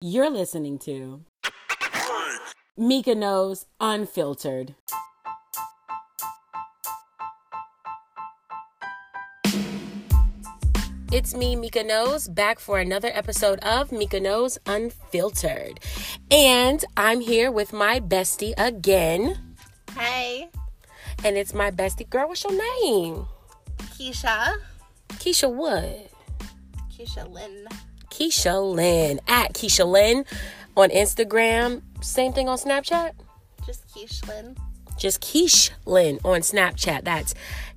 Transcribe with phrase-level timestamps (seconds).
[0.00, 1.24] You're listening to
[2.76, 4.76] Mika Knows Unfiltered.
[11.10, 15.80] It's me, Mika Knows, back for another episode of Mika Knows Unfiltered.
[16.30, 19.56] And I'm here with my bestie again.
[19.96, 20.48] Hey,
[21.24, 22.28] And it's my bestie girl.
[22.28, 23.26] What's your name?
[23.98, 24.58] Keisha.
[25.14, 26.12] Keisha what?
[26.96, 27.66] Keisha Lynn.
[28.18, 29.20] Keisha Lynn.
[29.28, 30.24] At Keisha Lynn
[30.76, 31.82] on Instagram.
[32.00, 33.12] Same thing on Snapchat?
[33.64, 34.56] Just Keish Lynn.
[34.98, 37.04] just Keish Lynn on Snapchat.
[37.04, 37.34] That's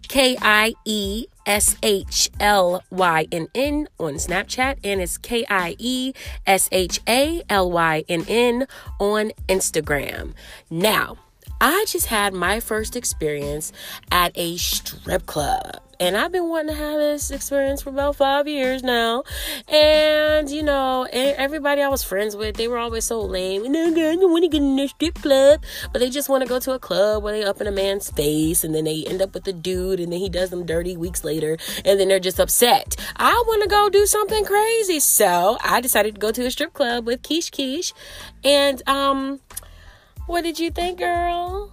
[0.07, 5.75] K I E S H L Y N N on Snapchat, and it's K I
[5.77, 6.13] E
[6.47, 8.67] S H A L Y N N
[8.99, 10.33] on Instagram.
[10.69, 11.17] Now,
[11.59, 13.71] I just had my first experience
[14.11, 15.79] at a strip club.
[16.01, 19.23] And I've been wanting to have this experience for about five years now.
[19.67, 23.71] And, you know, everybody I was friends with, they were always so lame.
[23.71, 25.61] No, girl, don't want to get in a strip club.
[25.93, 28.09] But they just want to go to a club where they up in a man's
[28.09, 30.97] face and then they end up with the dude and then he does them dirty
[30.97, 32.95] weeks later and then they're just upset.
[33.17, 34.99] I want to go do something crazy.
[34.99, 37.93] So I decided to go to a strip club with Keish Keish.
[38.43, 39.39] And, um,
[40.25, 41.71] what did you think, girl?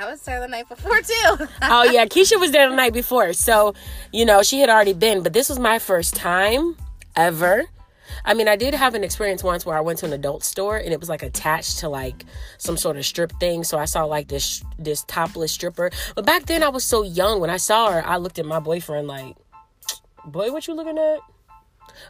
[0.00, 1.46] I was there the night before too.
[1.62, 3.74] oh yeah, Keisha was there the night before, so
[4.14, 5.22] you know she had already been.
[5.22, 6.74] But this was my first time
[7.16, 7.66] ever.
[8.24, 10.78] I mean, I did have an experience once where I went to an adult store
[10.78, 12.24] and it was like attached to like
[12.56, 13.62] some sort of strip thing.
[13.62, 15.90] So I saw like this this topless stripper.
[16.14, 17.38] But back then I was so young.
[17.38, 19.36] When I saw her, I looked at my boyfriend like,
[20.24, 21.18] "Boy, what you looking at?"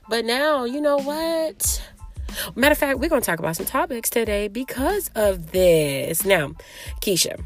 [0.08, 1.82] But now, you know what?
[2.54, 6.24] Matter of fact, we're gonna talk about some topics today because of this.
[6.24, 6.52] Now,
[7.00, 7.42] Keisha,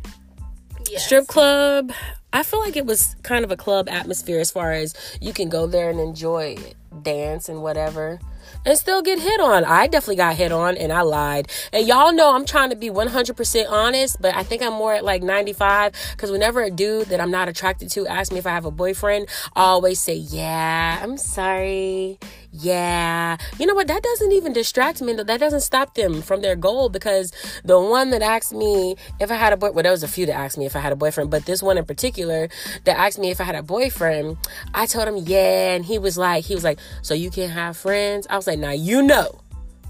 [0.90, 1.04] yes.
[1.04, 1.92] strip club
[2.32, 5.48] i feel like it was kind of a club atmosphere as far as you can
[5.48, 8.20] go there and enjoy it, dance and whatever
[8.64, 9.64] and still get hit on.
[9.64, 11.50] I definitely got hit on and i lied.
[11.72, 15.04] And y'all know i'm trying to be 100% honest but i think i'm more at
[15.04, 18.50] like 95 because whenever a dude that i'm not attracted to asks me if i
[18.50, 22.18] have a boyfriend i always say yeah i'm sorry.
[22.56, 23.36] Yeah.
[23.58, 23.88] You know what?
[23.88, 25.12] That doesn't even distract me.
[25.12, 27.32] That doesn't stop them from their goal because
[27.64, 30.26] the one that asked me if i had a boy well there was a few
[30.26, 32.48] that asked me if i had a boyfriend but this one in particular
[32.84, 34.36] that asked me if i had a boyfriend
[34.72, 37.76] i told him yeah and he was like he was like so you can have
[37.76, 39.40] friends i was like now you know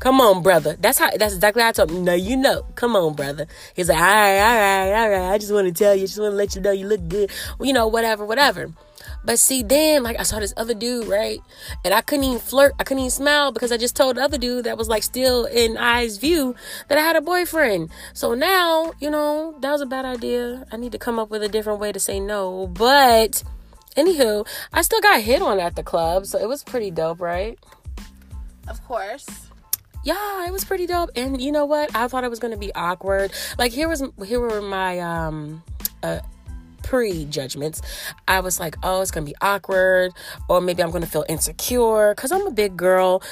[0.00, 0.76] Come on, brother.
[0.78, 1.08] That's how.
[1.16, 2.04] That's exactly how I told him.
[2.04, 2.66] No, you know.
[2.74, 3.46] Come on, brother.
[3.74, 5.32] He's like, all right, all right, all right.
[5.32, 6.02] I just want to tell you.
[6.02, 7.30] Just want to let you know you look good.
[7.58, 8.70] Well, you know, whatever, whatever.
[9.24, 11.40] But see, then like I saw this other dude, right?
[11.84, 12.74] And I couldn't even flirt.
[12.78, 15.46] I couldn't even smile because I just told the other dude that was like still
[15.46, 16.54] in eyes view
[16.88, 17.90] that I had a boyfriend.
[18.12, 20.66] So now, you know, that was a bad idea.
[20.70, 22.66] I need to come up with a different way to say no.
[22.66, 23.42] But
[23.96, 27.58] anywho, I still got hit on at the club, so it was pretty dope, right?
[28.68, 29.26] Of course.
[30.04, 31.10] yeah, it was pretty dope.
[31.16, 31.94] And you know what?
[31.96, 33.32] I thought it was gonna be awkward.
[33.58, 35.62] Like here was here were my um
[36.02, 36.20] uh
[36.82, 37.80] pre-judgments.
[38.28, 40.12] I was like, oh, it's gonna be awkward,
[40.48, 43.22] or maybe I'm gonna feel insecure because I'm a big girl.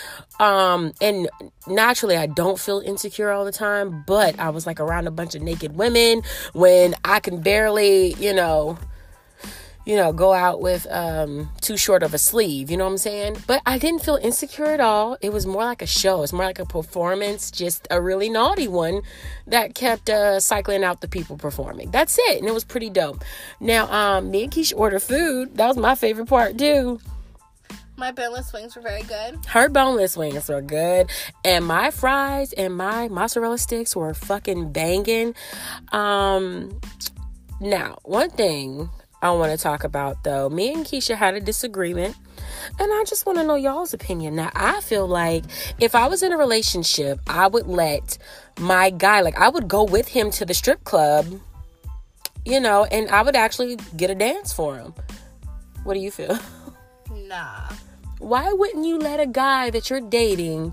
[0.41, 1.29] Um, and
[1.67, 5.35] naturally I don't feel insecure all the time, but I was like around a bunch
[5.35, 6.23] of naked women
[6.55, 8.79] when I can barely, you know,
[9.85, 12.99] you know, go out with um too short of a sleeve, you know what I'm
[12.99, 13.37] saying?
[13.47, 15.17] But I didn't feel insecure at all.
[15.21, 16.23] It was more like a show.
[16.23, 19.03] It's more like a performance, just a really naughty one
[19.47, 21.91] that kept uh cycling out the people performing.
[21.91, 22.39] That's it.
[22.39, 23.25] And it was pretty dope.
[23.61, 25.57] Now, um, me and Keisha ordered food.
[25.57, 27.01] That was my favorite part too.
[27.97, 29.39] My boneless wings were very good.
[29.47, 31.11] Her boneless wings were good,
[31.45, 35.35] and my fries and my mozzarella sticks were fucking banging.
[35.93, 36.81] Um,
[37.61, 38.89] now, one thing
[39.23, 42.17] I want to talk about though, me and Keisha had a disagreement,
[42.81, 44.35] and I just want to know y'all's opinion.
[44.35, 45.45] Now, I feel like
[45.79, 48.19] if I was in a relationship, I would let
[48.59, 51.41] my guy, like, I would go with him to the strip club,
[52.45, 54.93] you know, and I would actually get a dance for him.
[55.85, 56.39] What do you feel?
[57.29, 57.71] Nah.
[58.19, 60.73] why wouldn't you let a guy that you're dating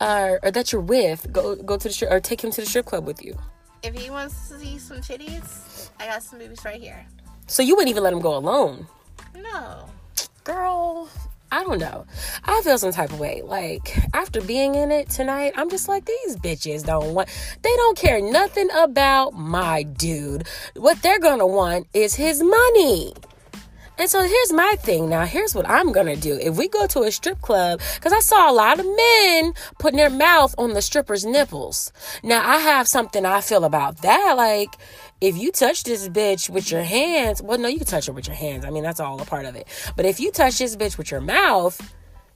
[0.00, 2.66] uh, or that you're with go go to the strip or take him to the
[2.66, 3.36] strip club with you?
[3.82, 7.06] If he wants to see some titties, I got some boobies right here.
[7.46, 8.86] So you wouldn't even let him go alone,
[9.34, 9.88] No.
[10.44, 11.08] girl.
[11.52, 12.06] I don't know.
[12.44, 13.40] I feel some type of way.
[13.42, 17.28] Like after being in it tonight, I'm just like these bitches don't want.
[17.62, 20.46] They don't care nothing about my dude.
[20.74, 23.14] What they're gonna want is his money.
[23.98, 25.24] And so here's my thing now.
[25.24, 26.38] Here's what I'm gonna do.
[26.42, 29.96] If we go to a strip club, because I saw a lot of men putting
[29.96, 31.92] their mouth on the stripper's nipples.
[32.22, 34.34] Now I have something I feel about that.
[34.36, 34.76] Like,
[35.20, 38.26] if you touch this bitch with your hands, well, no, you can touch her with
[38.26, 38.64] your hands.
[38.64, 39.66] I mean, that's all a part of it.
[39.96, 41.80] But if you touch this bitch with your mouth,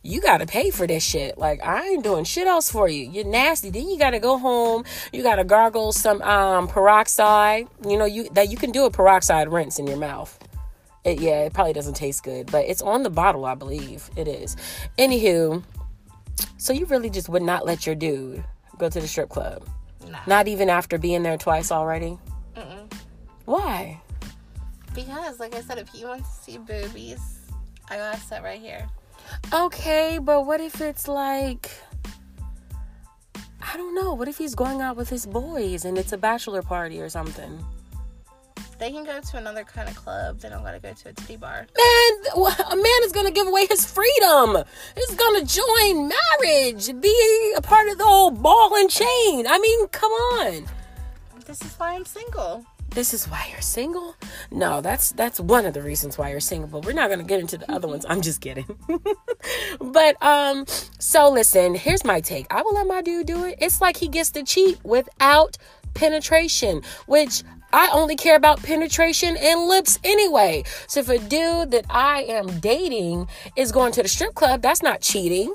[0.03, 1.37] you gotta pay for this shit.
[1.37, 3.11] Like I ain't doing shit else for you.
[3.11, 3.71] You're nasty.
[3.71, 4.85] Then you gotta go home.
[5.13, 7.69] You gotta gargle some um peroxide.
[7.87, 10.39] You know you that you can do a peroxide rinse in your mouth.
[11.05, 14.29] It, yeah, it probably doesn't taste good, but it's on the bottle, I believe it
[14.29, 14.57] is.
[14.99, 15.63] Anywho,
[16.59, 18.45] so you really just would not let your dude
[18.79, 19.67] go to the strip club?
[20.07, 20.19] Nah.
[20.27, 22.19] Not even after being there twice already?
[23.45, 24.01] Why?
[24.95, 27.39] Because, like I said, if he wants to see boobies,
[27.89, 28.89] I gotta sit right here.
[29.53, 31.71] Okay, but what if it's like
[33.73, 34.15] I don't know.
[34.15, 37.65] What if he's going out with his boys and it's a bachelor party or something?
[38.79, 40.41] They can go to another kind of club.
[40.41, 41.67] They don't gotta go to a titty bar.
[41.77, 44.65] Man, a man is gonna give away his freedom.
[44.97, 49.47] He's gonna join marriage, be a part of the whole ball and chain.
[49.47, 50.65] I mean, come on.
[51.47, 52.65] This is why I'm single.
[52.91, 54.17] This is why you're single?
[54.51, 57.39] No, that's that's one of the reasons why you're single, but we're not gonna get
[57.39, 58.05] into the other ones.
[58.09, 58.67] I'm just kidding.
[59.81, 60.67] but um,
[60.99, 62.47] so listen, here's my take.
[62.51, 63.59] I will let my dude do it.
[63.61, 65.57] It's like he gets to cheat without
[65.95, 70.65] penetration, which I only care about penetration and lips anyway.
[70.89, 74.83] So if a dude that I am dating is going to the strip club, that's
[74.83, 75.55] not cheating.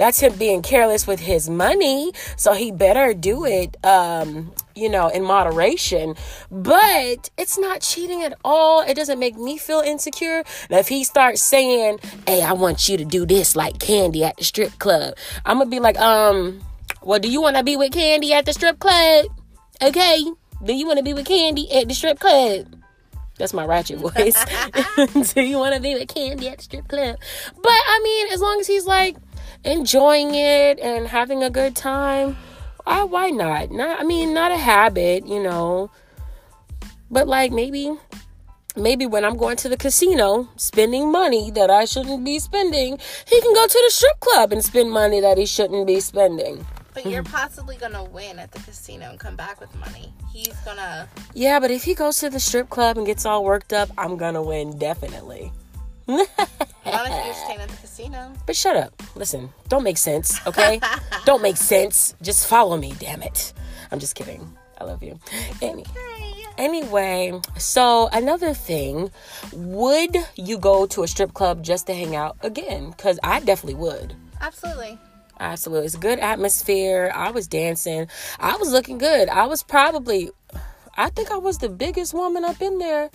[0.00, 2.12] That's him being careless with his money.
[2.36, 6.14] So he better do it, um, you know, in moderation.
[6.50, 8.80] But it's not cheating at all.
[8.80, 10.42] It doesn't make me feel insecure.
[10.70, 14.38] Now, if he starts saying, hey, I want you to do this like Candy at
[14.38, 16.62] the strip club, I'm going to be like, um,
[17.02, 19.26] well, do you want to be with Candy at the strip club?
[19.82, 20.24] Okay.
[20.64, 22.74] Do you want to be with Candy at the strip club?
[23.36, 25.32] That's my ratchet voice.
[25.34, 27.16] Do you want to be with Candy at the strip club?
[27.54, 29.16] But I mean, as long as he's like
[29.64, 32.36] enjoying it and having a good time,
[32.84, 33.70] why why not?
[33.70, 35.90] Not I mean, not a habit, you know.
[37.10, 37.92] But like maybe
[38.76, 43.40] maybe when I'm going to the casino spending money that I shouldn't be spending, he
[43.40, 46.66] can go to the strip club and spend money that he shouldn't be spending.
[46.92, 50.12] But you're possibly gonna win at the casino and come back with money.
[50.32, 51.08] He's gonna.
[51.34, 54.16] Yeah, but if he goes to the strip club and gets all worked up, I'm
[54.16, 55.52] gonna win definitely.
[56.08, 56.26] Not
[56.84, 57.76] if you're staying at the
[58.46, 59.02] But shut up.
[59.14, 60.80] Listen, don't make sense, okay?
[61.24, 62.14] don't make sense.
[62.22, 63.52] Just follow me, damn it.
[63.90, 64.56] I'm just kidding.
[64.80, 65.18] I love you.
[65.60, 65.84] Any-
[66.56, 69.10] anyway, so another thing,
[69.52, 72.90] would you go to a strip club just to hang out again?
[72.90, 74.14] Because I definitely would.
[74.40, 74.98] Absolutely.
[75.38, 75.86] Absolutely.
[75.86, 77.10] It's a good atmosphere.
[77.14, 78.08] I was dancing.
[78.38, 79.28] I was looking good.
[79.28, 80.30] I was probably,
[80.96, 83.10] I think I was the biggest woman up in there.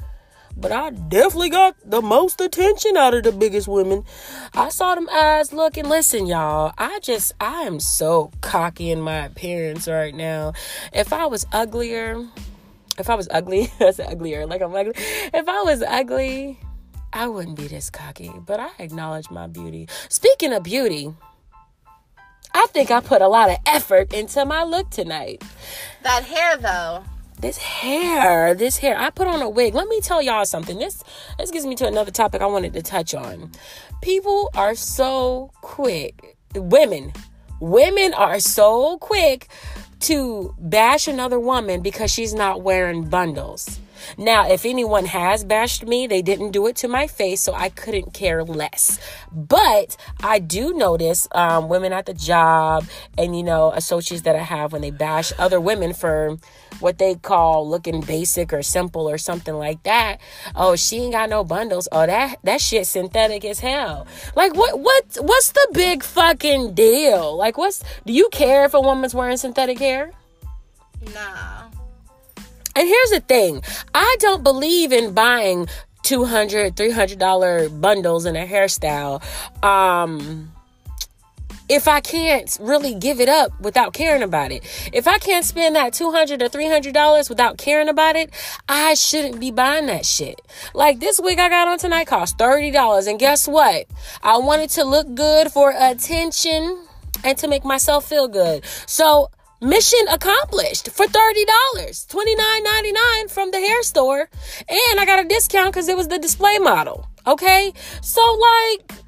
[0.57, 4.05] But I definitely got the most attention out of the biggest women.
[4.53, 5.89] I saw them eyes looking.
[5.89, 10.53] Listen, y'all, I just, I am so cocky in my appearance right now.
[10.93, 12.25] If I was uglier,
[12.97, 14.93] if I was ugly, said uglier, like I'm ugly.
[14.95, 16.59] If I was ugly,
[17.11, 18.31] I wouldn't be this cocky.
[18.45, 19.89] But I acknowledge my beauty.
[20.07, 21.13] Speaking of beauty,
[22.53, 25.43] I think I put a lot of effort into my look tonight.
[26.03, 27.03] That hair, though.
[27.39, 28.97] This hair, this hair.
[28.97, 29.75] I put on a wig.
[29.75, 30.79] Let me tell y'all something.
[30.79, 31.03] This
[31.37, 33.51] this gets me to another topic I wanted to touch on.
[34.01, 36.37] People are so quick.
[36.55, 37.11] Women,
[37.59, 39.49] women are so quick
[40.01, 43.79] to bash another woman because she's not wearing bundles.
[44.17, 47.69] Now, if anyone has bashed me, they didn't do it to my face, so I
[47.69, 48.99] couldn't care less.
[49.31, 52.85] But I do notice um, women at the job
[53.17, 56.37] and, you know, associates that I have when they bash other women for
[56.79, 60.19] what they call looking basic or simple or something like that.
[60.55, 61.87] Oh, she ain't got no bundles.
[61.91, 64.07] Oh, that that shit synthetic as hell.
[64.35, 67.35] Like what what what's the big fucking deal?
[67.35, 70.11] Like what's do you care if a woman's wearing synthetic hair?
[71.13, 71.64] Nah.
[72.75, 73.61] And here's the thing
[73.93, 75.67] I don't believe in buying
[76.03, 79.23] $200, $300 bundles in a hairstyle.
[79.63, 80.51] Um,
[81.67, 84.63] if I can't really give it up without caring about it,
[84.93, 88.29] if I can't spend that $200 or $300 without caring about it,
[88.69, 90.41] I shouldn't be buying that shit.
[90.73, 93.07] Like this wig I got on tonight cost $30.
[93.07, 93.85] And guess what?
[94.21, 96.85] I wanted to look good for attention
[97.23, 98.63] and to make myself feel good.
[98.85, 99.29] So
[99.61, 101.45] mission accomplished for $30
[102.07, 104.29] $29.99 from the hair store
[104.67, 107.71] and i got a discount because it was the display model okay
[108.01, 108.21] so
[108.69, 109.05] like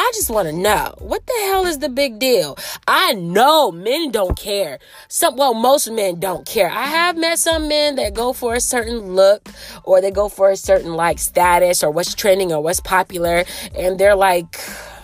[0.00, 2.56] I just want to know what the hell is the big deal?
[2.86, 4.78] I know men don't care.
[5.08, 6.70] Some well, most men don't care.
[6.70, 9.48] I have met some men that go for a certain look
[9.82, 13.42] or they go for a certain like status or what's trending or what's popular
[13.74, 14.60] and they're like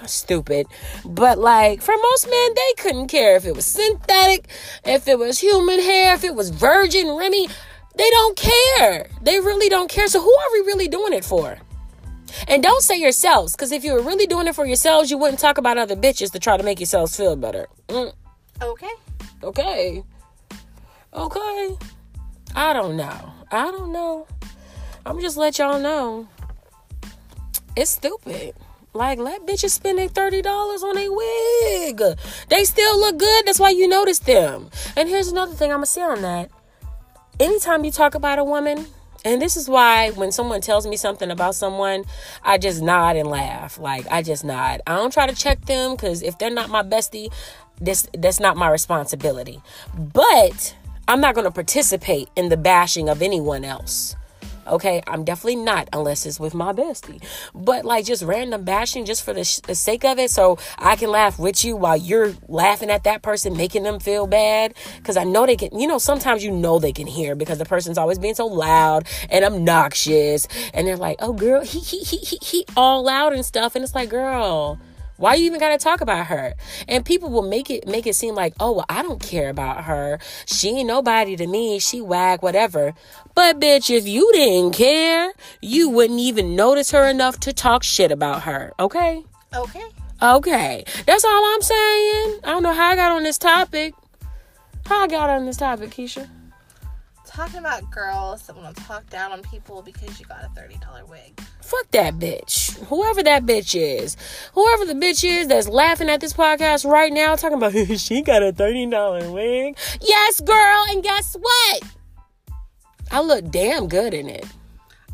[0.06, 0.66] stupid.
[1.04, 4.48] But like for most men, they couldn't care if it was synthetic,
[4.84, 7.48] if it was human hair, if it was virgin Remy.
[7.96, 9.08] They don't care.
[9.22, 10.08] They really don't care.
[10.08, 11.58] So who are we really doing it for?
[12.48, 15.38] And don't say yourselves, because if you were really doing it for yourselves, you wouldn't
[15.38, 17.68] talk about other bitches to try to make yourselves feel better.
[17.88, 18.12] Mm,
[18.62, 18.90] Okay.
[19.44, 20.02] okay.
[21.14, 21.76] Okay.
[22.56, 23.32] I don't know.
[23.52, 24.26] I don't know.
[25.06, 26.26] I'm just let y'all know.
[27.76, 28.54] It's stupid.
[28.96, 30.44] Like, let bitches spend their $30
[30.84, 32.18] on a wig.
[32.48, 33.44] They still look good.
[33.44, 34.70] That's why you notice them.
[34.96, 36.48] And here's another thing I'm going to say on that.
[37.40, 38.86] Anytime you talk about a woman,
[39.24, 42.04] and this is why when someone tells me something about someone,
[42.44, 43.80] I just nod and laugh.
[43.80, 44.80] Like, I just nod.
[44.86, 47.32] I don't try to check them because if they're not my bestie,
[47.80, 49.60] this that's not my responsibility.
[49.92, 50.76] But
[51.08, 54.14] I'm not going to participate in the bashing of anyone else.
[54.66, 57.22] Okay, I'm definitely not unless it's with my bestie.
[57.54, 60.96] But like just random bashing just for the, sh- the sake of it, so I
[60.96, 64.74] can laugh with you while you're laughing at that person, making them feel bad.
[64.96, 67.64] Because I know they can, you know, sometimes you know they can hear because the
[67.64, 70.48] person's always being so loud and obnoxious.
[70.72, 73.74] And they're like, oh, girl, he, he, he, he, he, all loud and stuff.
[73.74, 74.78] And it's like, girl.
[75.16, 76.54] Why you even gotta talk about her?
[76.88, 79.84] And people will make it make it seem like, oh well, I don't care about
[79.84, 80.18] her.
[80.46, 81.78] She ain't nobody to me.
[81.78, 82.94] She wag whatever.
[83.34, 88.10] But bitch, if you didn't care, you wouldn't even notice her enough to talk shit
[88.10, 88.72] about her.
[88.78, 89.24] Okay?
[89.54, 89.84] Okay.
[90.20, 90.84] Okay.
[91.06, 92.40] That's all I'm saying.
[92.44, 93.94] I don't know how I got on this topic.
[94.86, 96.28] How I got on this topic, Keisha?
[97.34, 101.08] Talking about girls that want to talk down on people because you got a $30
[101.08, 101.40] wig.
[101.62, 102.78] Fuck that bitch.
[102.84, 104.16] Whoever that bitch is.
[104.52, 108.44] Whoever the bitch is that's laughing at this podcast right now talking about she got
[108.44, 109.76] a $30 wig.
[110.00, 111.82] Yes, girl, and guess what?
[113.10, 114.46] I look damn good in it.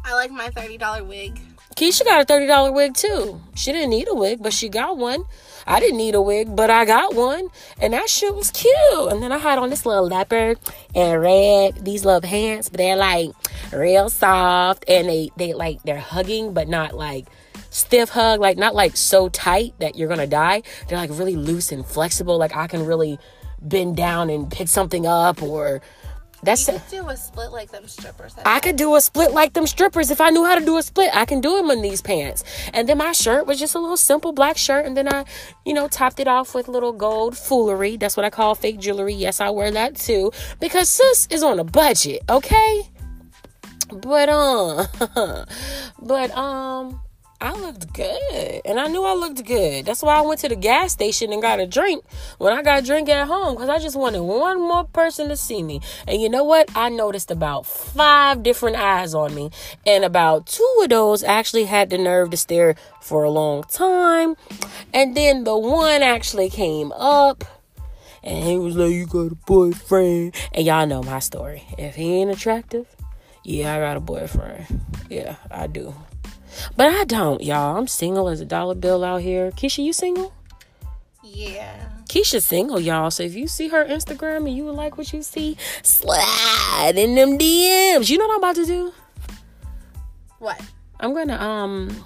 [0.05, 1.41] I like my $30 wig.
[1.75, 3.41] Keisha got a $30 wig too.
[3.55, 5.25] She didn't need a wig, but she got one.
[5.71, 7.49] I didn't need a wig, but I got one.
[7.81, 9.12] And that shit was cute.
[9.12, 10.59] And then I had on this little leopard
[10.97, 13.31] and red, these little pants, but they're like
[13.73, 17.29] real soft and they, they like, they're hugging, but not like
[17.71, 20.62] stiff hug, like not like so tight that you're gonna die.
[20.89, 22.37] They're like really loose and flexible.
[22.37, 23.21] Like I can really
[23.62, 25.81] bend down and pick something up or
[26.43, 28.35] that's You could do a split like them strippers.
[28.35, 28.47] have.
[28.47, 30.11] I could do a split like them strippers.
[30.11, 32.45] If I knew how to do a split, I can do them in these pants.
[32.73, 34.87] And then my shirt was just a little simple black shirt.
[34.87, 35.25] And then I,
[35.65, 37.97] you know, topped it off with little gold foolery.
[37.97, 39.15] That's what I call fake jewelry.
[39.15, 40.33] Yes, I wear that too.
[40.61, 42.83] Because sis is on a budget, okay?
[43.93, 44.87] But, um,
[46.01, 47.01] but, um,
[47.43, 48.61] I looked good.
[48.67, 49.87] And I knew I looked good.
[49.87, 52.05] That's why I went to the gas station and got a drink
[52.37, 55.37] when I got a drink at home because I just wanted one more person to
[55.37, 55.81] see me.
[56.07, 56.69] And you know what?
[56.77, 59.51] I noticed about five different eyes on me.
[59.87, 64.37] And about two of those actually had the nerve to stare for a long time.
[64.93, 67.45] And then the one actually came up.
[68.23, 70.35] And he was like, You got a boyfriend.
[70.53, 71.65] And y'all know my story.
[71.79, 72.87] If he ain't attractive,
[73.45, 74.67] yeah, I got a boyfriend.
[75.09, 75.95] Yeah, I do.
[76.76, 77.76] But I don't, y'all.
[77.76, 79.50] I'm single as a dollar bill out here.
[79.50, 80.33] Keisha, you single?
[81.23, 81.88] Yeah.
[82.09, 83.11] Keisha's single, y'all.
[83.11, 87.14] So if you see her Instagram and you would like what you see, slide in
[87.14, 88.11] them DMs.
[88.11, 88.92] You know what I'm about to do?
[90.38, 90.61] What?
[90.99, 92.04] I'm gonna um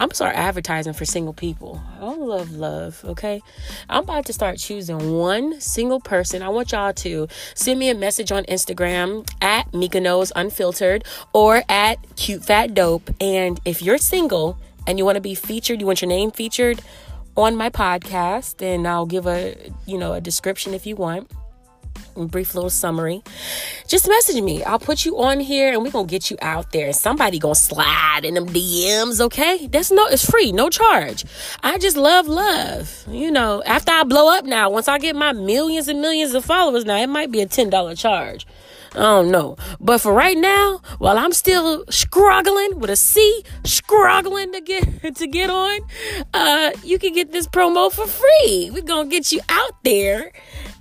[0.00, 1.82] I'm start advertising for single people.
[2.00, 3.42] I love love, okay?
[3.88, 6.40] I'm about to start choosing one single person.
[6.40, 11.62] I want y'all to send me a message on Instagram at Mika Knows Unfiltered or
[11.68, 13.10] at Cute Fat Dope.
[13.20, 16.80] And if you're single and you want to be featured, you want your name featured
[17.36, 21.28] on my podcast, then I'll give a you know a description if you want
[22.26, 23.22] brief little summary,
[23.86, 24.62] just message me.
[24.64, 26.86] I'll put you on here and we're gonna get you out there.
[26.86, 29.66] And somebody gonna slide in them DMs, okay?
[29.68, 31.24] That's no it's free, no charge.
[31.62, 33.04] I just love love.
[33.08, 36.44] You know, after I blow up now, once I get my millions and millions of
[36.44, 38.46] followers now, it might be a $10 charge.
[38.94, 39.56] I don't know.
[39.80, 45.26] But for right now, while I'm still struggling with a C, struggling to get to
[45.26, 45.80] get on,
[46.32, 48.70] uh, you can get this promo for free.
[48.72, 50.32] We're gonna get you out there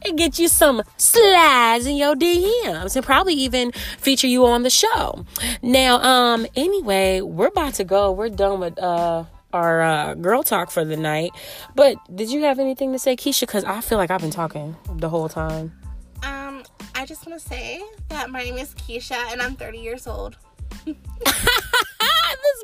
[0.05, 4.69] and get you some slides in your DMs and probably even feature you on the
[4.69, 5.25] show.
[5.61, 8.11] Now, um, anyway, we're about to go.
[8.11, 11.31] We're done with uh our uh, girl talk for the night.
[11.75, 13.41] But did you have anything to say, Keisha?
[13.41, 15.71] Because I feel like I've been talking the whole time.
[16.23, 16.63] Um,
[16.95, 20.37] I just want to say that my name is Keisha and I'm 30 years old.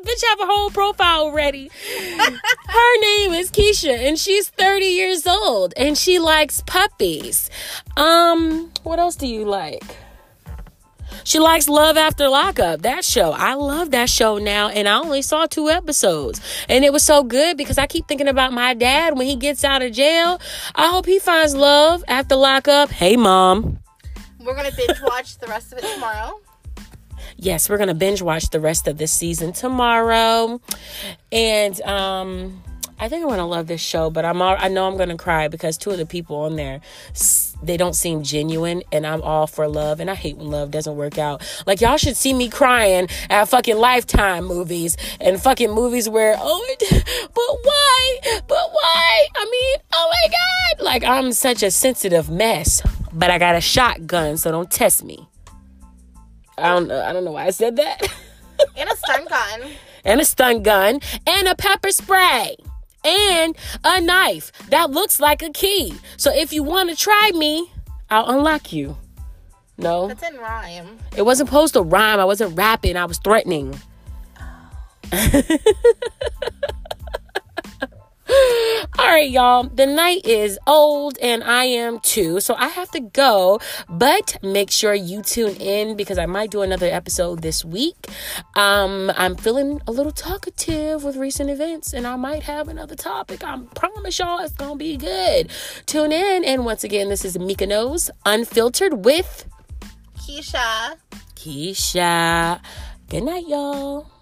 [0.04, 1.70] bitch have a whole profile ready.
[2.18, 7.50] Her name is Keisha and she's 30 years old and she likes puppies.
[7.98, 9.98] Um, what else do you like?
[11.24, 13.32] She likes Love After Lockup, that show.
[13.32, 16.42] I love that show now, and I only saw two episodes.
[16.68, 19.64] And it was so good because I keep thinking about my dad when he gets
[19.64, 20.42] out of jail.
[20.76, 22.90] I hope he finds love after lockup.
[22.90, 23.80] Hey, mom.
[24.40, 26.42] We're gonna binge watch the rest of it tomorrow.
[27.44, 30.62] Yes, we're gonna binge watch the rest of this season tomorrow,
[31.32, 32.62] and um,
[33.00, 34.10] I think I'm gonna love this show.
[34.10, 36.82] But I'm all, I know I'm gonna cry because two of the people on there
[37.62, 40.96] they don't seem genuine, and I'm all for love, and I hate when love doesn't
[40.96, 41.42] work out.
[41.68, 46.76] Like y'all should see me crying at fucking Lifetime movies and fucking movies where oh,
[46.82, 49.28] but why, but why?
[49.36, 52.82] I mean, oh my god, like I'm such a sensitive mess,
[53.12, 55.28] but I got a shotgun, so don't test me.
[56.58, 57.02] I don't know.
[57.02, 58.02] I don't know why I said that.
[58.78, 59.62] and a stun gun.
[60.06, 62.56] and a stun gun and a pepper spray
[63.04, 65.94] and a knife that looks like a key.
[66.18, 67.72] So if you want to try me,
[68.10, 68.98] I'll unlock you.
[69.78, 70.08] No.
[70.08, 71.00] That's in rhyme.
[71.18, 72.20] It wasn't supposed to rhyme.
[72.20, 72.96] I wasn't rapping.
[72.96, 73.80] I was threatening.
[74.40, 74.70] Oh.
[79.13, 79.65] Right, y'all.
[79.65, 82.39] The night is old and I am too.
[82.39, 83.60] So I have to go.
[83.88, 88.08] But make sure you tune in because I might do another episode this week.
[88.55, 93.43] Um, I'm feeling a little talkative with recent events and I might have another topic.
[93.43, 95.51] I promise y'all it's going to be good.
[95.86, 96.43] Tune in.
[96.43, 99.48] And once again, this is Mika Knows Unfiltered with
[100.17, 100.96] Keisha.
[101.36, 102.60] Keisha.
[103.10, 104.12] Good night, y'all.